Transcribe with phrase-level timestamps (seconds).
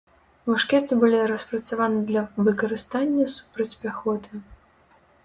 [0.45, 4.31] Мушкеты былі распрацаваны для выкарыстання супраць пяхоты.